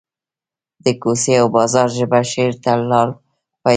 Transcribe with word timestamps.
د 0.83 0.85
کوڅې 1.01 1.33
او 1.41 1.47
بازار 1.55 1.87
ژبه 1.97 2.19
شعر 2.31 2.53
ته 2.63 2.71
لار 2.89 3.07
پیدا 3.15 3.59
کړه 3.61 3.69